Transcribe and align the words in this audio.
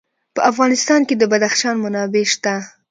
په 0.35 0.41
افغانستان 0.51 1.01
کې 1.07 1.15
د 1.17 1.23
بدخشان 1.31 1.75
منابع 1.83 2.23
شته. 2.33 2.53